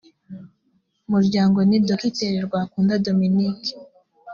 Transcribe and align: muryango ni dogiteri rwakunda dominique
muryango 1.11 1.57
ni 1.67 1.77
dogiteri 1.87 2.37
rwakunda 2.47 3.01
dominique 3.05 3.71